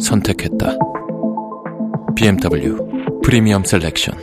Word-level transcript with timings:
선택했다. 0.00 0.76
BMW 2.14 2.76
프리미엄 3.22 3.64
셀렉션. 3.64 4.14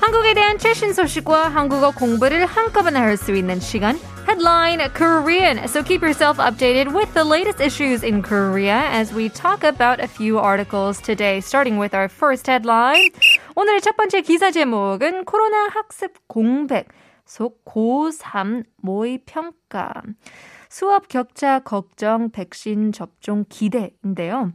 한국에 0.00 0.34
대한 0.34 0.58
최신 0.58 0.92
소식과 0.92 1.48
한국어 1.48 1.90
공부를 1.90 2.46
한꺼번에 2.46 2.98
할 2.98 3.16
수 3.16 3.32
있는 3.34 3.60
시간 3.60 3.98
Headline 4.26 4.80
Korean. 4.94 5.66
So 5.66 5.82
keep 5.82 6.02
yourself 6.02 6.38
updated 6.38 6.94
with 6.94 7.12
the 7.14 7.24
latest 7.24 7.60
issues 7.60 8.04
in 8.04 8.22
Korea 8.22 8.86
as 8.92 9.12
we 9.12 9.28
talk 9.28 9.64
about 9.64 9.98
a 9.98 10.06
few 10.06 10.38
articles 10.38 11.00
today, 11.00 11.40
starting 11.40 11.78
with 11.78 11.94
our 11.94 12.08
first 12.08 12.46
headline. 12.46 13.10
오늘의 13.57 13.79
첫 13.79 13.95
번째 13.95 14.19
기사 14.19 14.51
제목은 14.51 15.23
코로나 15.23 15.69
학습 15.69 16.27
공백 16.27 16.89
속 17.23 17.63
고3 17.63 18.65
모의 18.81 19.19
평가. 19.25 19.93
수업 20.67 21.07
격차 21.07 21.59
걱정 21.59 22.31
백신 22.31 22.91
접종 22.91 23.45
기대인데요. 23.47 24.51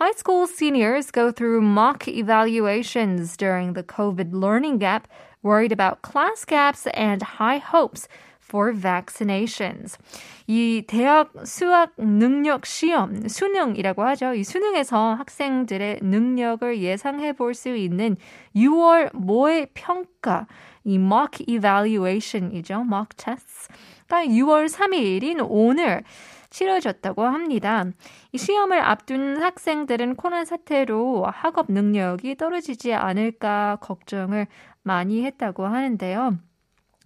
High 0.00 0.14
school 0.16 0.44
seniors 0.48 1.12
go 1.12 1.30
through 1.30 1.60
mock 1.60 2.08
evaluations 2.08 3.36
during 3.36 3.74
the 3.74 3.82
COVID 3.82 4.32
learning 4.32 4.78
gap, 4.78 5.08
worried 5.44 5.70
about 5.70 6.00
class 6.00 6.46
gaps 6.46 6.88
and 6.96 7.22
high 7.38 7.60
hopes 7.60 8.08
for 8.48 8.74
vaccinations. 8.74 9.98
이 10.46 10.82
대학 10.86 11.32
수학 11.44 11.92
능력 11.98 12.64
시험, 12.64 13.28
수능이라고 13.28 14.02
하죠. 14.04 14.34
이 14.34 14.44
수능에서 14.44 15.14
학생들의 15.14 16.00
능력을 16.02 16.80
예상해 16.80 17.32
볼 17.32 17.54
수 17.54 17.76
있는 17.76 18.16
6월 18.56 19.14
모의 19.14 19.68
평가, 19.74 20.46
이 20.84 20.94
mock 20.94 21.44
evaluation이죠. 21.46 22.84
mock 22.86 23.16
tests가 23.16 24.24
6월 24.26 24.68
3일인 24.68 25.44
오늘 25.48 26.02
치러졌다고 26.50 27.24
합니다. 27.24 27.84
이 28.32 28.38
시험을 28.38 28.80
앞둔 28.80 29.42
학생들은 29.42 30.16
코로나 30.16 30.44
사태로 30.44 31.26
학업 31.26 31.70
능력이 31.70 32.36
떨어지지 32.36 32.94
않을까 32.94 33.76
걱정을 33.80 34.46
많이 34.82 35.24
했다고 35.24 35.66
하는데요. 35.66 36.38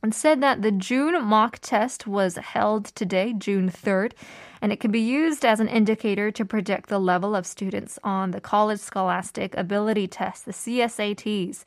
It 0.05 0.15
said 0.15 0.41
that 0.41 0.63
the 0.63 0.73
June 0.73 1.23
mock 1.25 1.61
test 1.61 2.09
was 2.09 2.35
held 2.35 2.87
today, 2.87 3.33
June 3.33 3.71
3rd, 3.71 4.15
and 4.61 4.73
it 4.73 4.81
can 4.81 4.91
be 4.91 4.99
used 4.99 5.45
as 5.45 5.61
an 5.61 5.69
indicator 5.69 6.33
to 6.33 6.45
project 6.45 6.89
the 6.89 6.99
level 6.99 7.37
of 7.37 7.47
students 7.47 8.01
on 8.03 8.33
the 8.33 8.41
College 8.41 8.81
Scholastic 8.81 9.57
Ability 9.57 10.09
Test, 10.09 10.45
the 10.45 10.53
CSATs. 10.53 11.63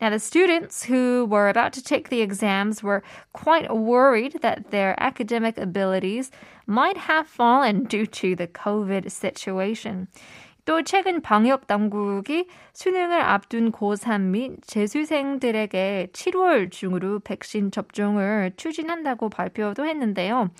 Now, 0.00 0.10
the 0.10 0.20
students 0.20 0.84
who 0.84 1.26
were 1.28 1.48
about 1.48 1.72
to 1.72 1.82
take 1.82 2.08
the 2.08 2.20
exams 2.20 2.84
were 2.84 3.02
quite 3.32 3.74
worried 3.74 4.38
that 4.42 4.70
their 4.70 4.94
academic 5.02 5.58
abilities 5.58 6.30
might 6.68 6.96
have 6.96 7.26
fallen 7.26 7.82
due 7.82 8.06
to 8.06 8.36
the 8.36 8.46
COVID 8.46 9.10
situation. 9.10 10.06
또 10.64 10.82
최근 10.82 11.20
방역 11.20 11.66
당국이 11.66 12.46
수능을 12.72 13.20
앞둔 13.20 13.72
고3 13.72 14.20
및 14.20 14.58
재수생들에게 14.64 16.08
7월 16.12 16.70
중으로 16.70 17.18
백신 17.20 17.72
접종을 17.72 18.52
추진한다고 18.56 19.28
발표도 19.28 19.84
했는데요. 19.86 20.50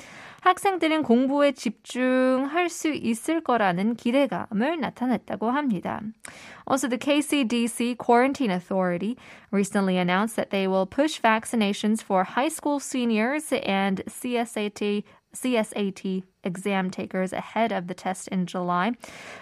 학생들은 0.41 1.05
공부에 1.05 1.53
집중할 1.53 2.69
수 2.69 2.93
있을 2.93 3.43
거라는 3.43 3.95
기대감을 3.95 4.81
나타냈다고 4.81 5.51
합니다. 5.53 6.01
Also, 6.67 6.89
the 6.89 6.99
KCDC 6.99 7.97
Quarantine 7.97 8.51
Authority 8.51 9.17
recently 9.53 9.99
announced 9.99 10.35
that 10.35 10.51
they 10.51 10.67
will 10.67 10.87
push 10.87 11.21
vaccinations 11.21 12.03
for 12.03 12.25
high 12.25 12.51
school 12.51 12.81
seniors 12.81 13.53
and 13.53 14.03
CSAT 14.09 15.05
CSAT 15.36 16.24
exam 16.44 16.90
takers 16.90 17.34
ahead 17.34 17.72
of 17.72 17.88
the 17.88 17.94
test 17.94 18.28
in 18.30 18.46
July, 18.46 18.94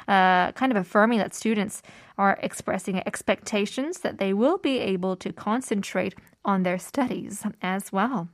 uh, 0.07 0.51
kind 0.51 0.71
of 0.71 0.77
affirming 0.77 1.19
that 1.19 1.33
students 1.33 1.81
are 2.17 2.37
expressing 2.41 3.01
expectations 3.05 3.99
that 3.99 4.17
they 4.17 4.33
will 4.33 4.57
be 4.57 4.79
able 4.79 5.15
to 5.15 5.31
concentrate 5.31 6.15
on 6.43 6.63
their 6.63 6.77
studies 6.77 7.43
as 7.61 7.91
well. 7.91 8.27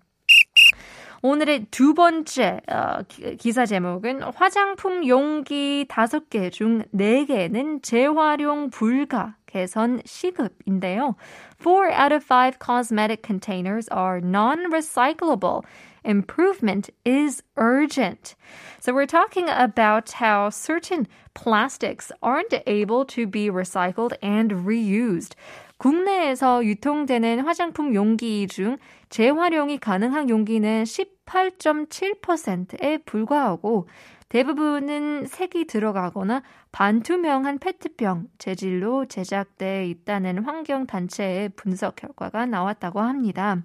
오늘의 1.24 1.68
두 1.70 1.94
번째 1.94 2.62
어, 2.68 3.04
기사 3.38 3.64
제목은 3.68 4.24
화장품 4.34 5.08
용기 5.08 5.86
5개 5.88 6.52
중 6.52 6.82
4개는 6.96 7.84
재활용 7.84 8.72
불가 8.72 9.36
개선 9.46 10.02
시급인데요. 10.04 11.16
Four 11.60 11.92
out 11.92 12.12
of 12.12 12.24
five 12.24 12.58
cosmetic 12.58 13.22
containers 13.22 13.88
are 13.90 14.20
non-recyclable. 14.20 15.64
Improvement 16.06 16.90
is 17.06 17.44
urgent. 17.58 18.34
So 18.80 18.92
we're 18.94 19.06
talking 19.06 19.50
about 19.50 20.14
how 20.14 20.50
certain 20.50 21.08
plastics 21.34 22.12
aren't 22.24 22.54
able 22.66 23.06
to 23.06 23.28
be 23.28 23.52
recycled 23.52 24.14
and 24.22 24.66
reused. 24.66 25.36
국내에서 25.78 26.64
유통되는 26.64 27.42
화장품 27.42 27.94
용기 27.96 28.48
중 28.48 28.78
재활용이 29.10 29.80
가능한 29.80 30.30
용기는 30.30 30.84
18.7%에 30.84 33.00
불과하고 33.00 33.88
대부분은 34.30 35.26
색이 35.26 35.66
들어가거나 35.66 36.44
반투명한 36.72 37.60
페트병 37.60 38.30
재질로 38.38 39.06
제작돼 39.06 39.88
있다는 39.88 40.46
환경단체의 40.46 41.50
분석 41.58 41.98
결과가 41.98 42.46
나왔다고 42.46 43.02
합니다. 43.02 43.62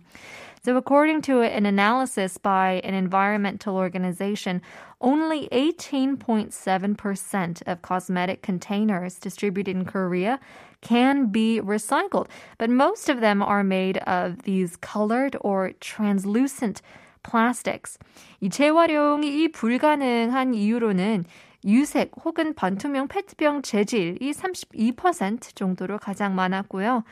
So, 0.64 0.76
according 0.76 1.20
to 1.22 1.42
an 1.42 1.66
analysis 1.66 2.38
by 2.38 2.80
an 2.82 2.94
environmental 2.94 3.76
organization, 3.76 4.60
only 5.00 5.48
18.7% 5.52 7.62
of 7.68 7.82
cosmetic 7.82 8.42
containers 8.42 9.20
distributed 9.20 9.76
in 9.76 9.84
Korea 9.84 10.40
can 10.80 11.30
be 11.30 11.60
recycled, 11.60 12.26
but 12.58 12.68
most 12.68 13.08
of 13.08 13.20
them 13.20 13.40
are 13.40 13.62
made 13.62 13.98
of 13.98 14.42
these 14.42 14.76
colored 14.76 15.36
or 15.40 15.70
translucent 15.78 16.82
plastics. 17.23 17.97
이 18.39 18.49
재활용이 18.49 19.51
불가능한 19.51 20.53
이유로는 20.53 21.25
유색 21.65 22.11
혹은 22.23 22.53
반투명 22.55 23.07
페트병 23.07 23.61
재질이 23.61 24.31
32% 24.31 25.55
정도로 25.55 25.99
가장 25.99 26.35
많았고요. 26.35 27.03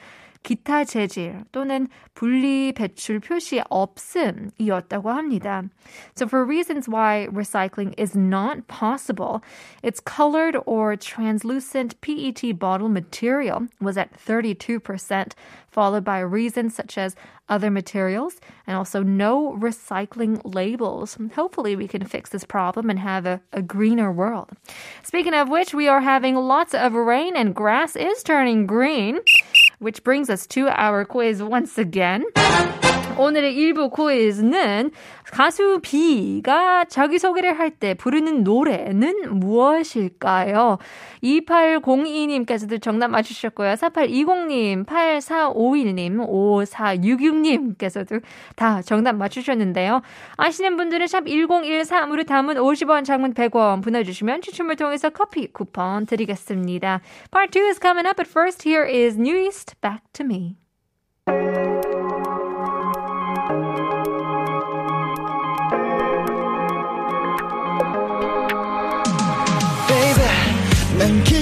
기타 0.45 0.85
재질 0.85 1.43
또는 1.51 1.89
분리 2.13 2.73
배출 2.73 3.19
표시 3.19 3.61
없음이었다고 3.71 5.11
합니다. 5.11 5.63
So 6.15 6.27
for 6.29 6.45
reasons 6.45 6.89
why 6.89 7.27
recycling 7.33 7.95
is 7.99 8.15
not 8.15 8.69
possible, 8.69 9.43
its 9.83 10.01
colored 10.01 10.57
or 10.67 10.97
translucent 10.97 12.01
PET 12.03 12.59
bottle 12.59 12.89
material 12.89 13.67
was 13.81 13.97
at 13.97 14.13
32%, 14.13 15.33
followed 15.71 16.05
by 16.05 16.21
reasons 16.21 16.75
such 16.75 16.99
as 16.99 17.17
other 17.49 17.71
materials 17.71 18.41
and 18.67 18.77
also 18.77 19.03
no 19.03 19.57
recycling 19.59 20.41
labels. 20.45 21.19
Hopefully 21.35 21.75
we 21.75 21.89
can 21.89 22.05
fix 22.05 22.31
this 22.31 22.45
problem 22.45 22.89
and 22.89 22.99
have 22.99 23.27
a, 23.27 23.41
a 23.53 23.61
greener 23.61 24.13
world. 24.13 24.51
Speaking 25.03 25.35
of 25.35 25.49
which, 25.49 25.75
we 25.75 25.89
are 25.89 26.01
having 26.01 26.37
lots 26.37 26.75
of 26.75 26.95
rain 26.95 27.37
and 27.37 27.55
grass 27.55 27.97
is 27.97 28.23
turning 28.23 28.67
green 28.67 29.21
which 29.80 30.04
brings 30.04 30.30
us 30.30 30.46
to 30.48 30.68
our 30.70 31.06
quiz 31.06 31.42
once 31.42 31.78
again. 31.78 32.24
오늘의 33.20 33.56
일부 33.56 33.90
퀴즈는 33.90 34.92
가수 35.26 35.80
B가 35.82 36.86
자기소개를 36.86 37.60
할 37.60 37.70
때 37.70 37.94
부르는 37.94 38.44
노래는 38.44 39.40
무엇일까요? 39.40 40.80
2802님께서도 41.24 42.82
정답 42.82 43.10
맞추셨고요. 43.10 43.74
4820님, 43.74 44.86
8451님, 44.86 46.28
5466님께서도 46.28 48.22
다 48.56 48.82
정답 48.82 49.14
맞추셨는데요. 49.14 50.02
아시는 50.38 50.78
분들은 50.78 51.08
샵 51.08 51.26
1013으로 51.26 52.26
담은 52.26 52.56
50원, 52.56 53.06
장문 53.06 53.34
100원 53.34 53.84
보내주시면 53.84 54.42
추첨을 54.42 54.76
통해서 54.76 55.10
커피 55.10 55.48
쿠폰 55.48 56.06
드리겠습니다. 56.06 57.02
Part 57.32 57.58
2 57.58 57.66
is 57.68 57.80
coming 57.80 58.08
up, 58.08 58.18
but 58.18 58.30
first 58.30 58.68
here 58.68 58.88
is 58.90 59.18
New 59.18 59.38
East, 59.38 59.76
Back 59.82 60.04
to 60.14 60.26
Me. 60.26 60.58
난 71.10 71.39